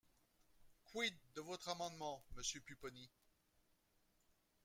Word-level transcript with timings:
Quid 0.85 1.15
de 1.35 1.41
votre 1.41 1.69
amendement, 1.69 2.25
monsieur 2.35 2.59
Pupponi? 2.59 3.07